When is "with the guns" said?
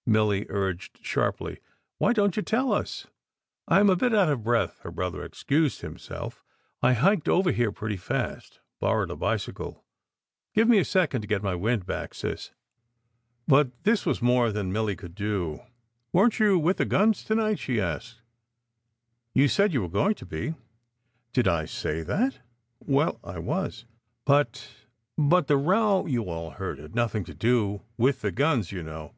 16.58-17.24, 27.96-28.70